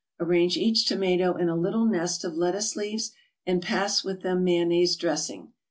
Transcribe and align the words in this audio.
Arrange 0.19 0.57
each 0.57 0.87
tomato 0.87 1.35
in 1.35 1.47
a 1.47 1.55
little 1.55 1.85
nest 1.85 2.23
of 2.23 2.33
lettuce 2.33 2.75
leaves, 2.75 3.11
and 3.45 3.61
pass 3.61 4.03
with 4.03 4.23
them 4.23 4.43
mayonnaise 4.43 4.95
dressing. 4.95 5.53